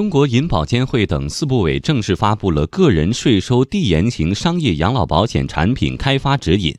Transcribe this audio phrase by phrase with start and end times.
[0.00, 6.74] 中国银保监会等四部委正式发布了个人税收递延型商业养老保险产品开发指引。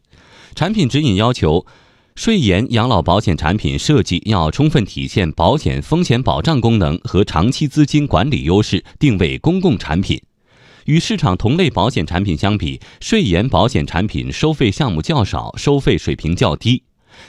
[0.55, 1.64] 产品指引要求，
[2.16, 10.20] 税延养老保险产品设计要充分体现保险风险保障功能和长期资金管理优势，定位公共产品。
[10.86, 16.82] 与市场同类保险产品相比，税延保险产品收费项目较少，收费水平较低。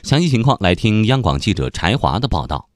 [0.03, 2.71] 详细情况来听央广记者柴华的报道。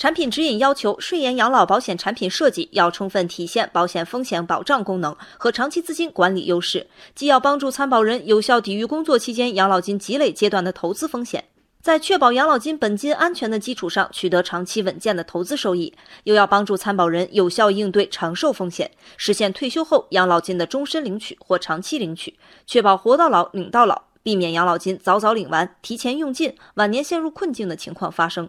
[0.00, 11.44] 产品指引要求，税延养老保险产品设计要充分体现保险风险保障功能和长期资金管理优势，既要帮助参保人有效抵御工作期间养老金积累阶段的投资风险，
[11.82, 15.92] 在确保养老金本金安全的基础上取得长期稳健的投资收益，
[16.24, 28.48] 又要帮助参保人有效应对长寿风险，实现退休后养老金的终身领取或长期领取，确保活到老领到老，避免养老金早早领完、提前用尽、晚年陷入困境的情况发生。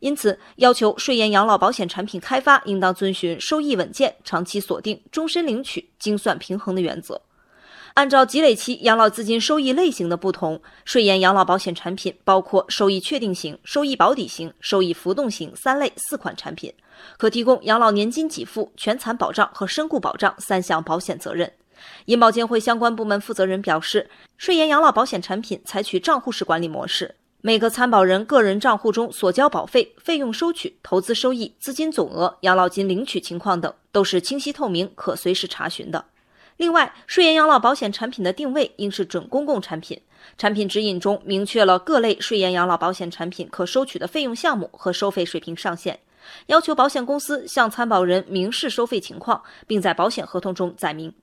[0.00, 7.20] 因此，要求税延养老保险产品开发应当遵循收益稳健、长期锁定、终身领取、精算平衡的原则。
[7.94, 16.72] 按照积累期养老资金收益类型的不同，税延养老保险产品包括收益确定型、收益保底型、收益浮动型三类四款产品，
[17.16, 21.52] 可提供养老年金给付、全残保障和身故保障三项保险责任。
[22.04, 27.16] 银保监会相关部门负责人表示，税延养老保险产品采取账户式管理模式。
[27.40, 36.04] 每个参保人个人账户中所交保费、费用收取、投资收益、资金总额、养老金领取情况等，都是清晰透明、可随时查询的。
[36.56, 40.00] 另外，税延养老保险产品的定位应是准公共产品。
[40.36, 46.00] 产品指引中明确了各类税延养老保险产品可收取的费用项目和收费水平上限，
[46.46, 51.14] 要求保险公司向参保人明示收费情况，并在保险合同中载明。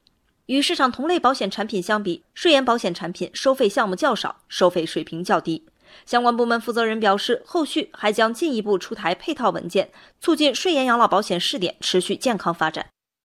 [0.45, 5.65] 与市场同类保险产品相比，税延保险产品收费项目较少，收费水平较低。
[6.05, 12.94] 相关部门负责人表示，后续还将进一步出台配套文件，促进税延养老保险试点持续健康发展。